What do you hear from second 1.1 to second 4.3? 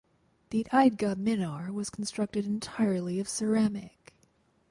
Minar was constructed entirely of ceramic.